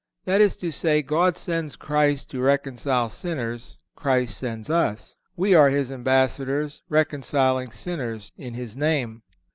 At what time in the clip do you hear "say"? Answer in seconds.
0.75-1.01